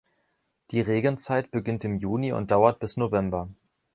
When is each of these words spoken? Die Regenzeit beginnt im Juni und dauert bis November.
Die 0.71 0.81
Regenzeit 0.81 1.51
beginnt 1.51 1.85
im 1.85 1.95
Juni 1.95 2.31
und 2.31 2.49
dauert 2.49 2.79
bis 2.79 2.97
November. 2.97 3.49